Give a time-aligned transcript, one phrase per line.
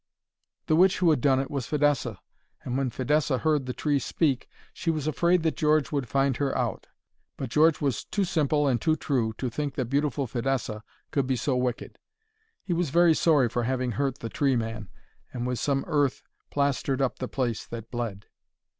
[0.65, 2.17] The witch who had done it was Fidessa,
[2.63, 6.57] and when Fidessa heard the tree speak, she was afraid that George would find her
[6.57, 6.87] out.
[7.37, 11.35] But George was too simple and too true to think that beautiful Fidessa could be
[11.35, 11.99] so wicked.
[12.63, 14.89] He was very sorry for having hurt the tree man,
[15.33, 18.25] and with some earth plastered up the place that bled.